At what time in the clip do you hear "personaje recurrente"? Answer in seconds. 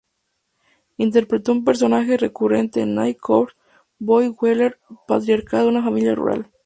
1.63-2.81